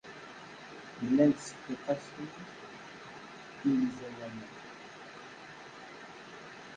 [1.01, 2.27] Nella nettseffiq-asen
[3.69, 4.53] i yemẓawanen.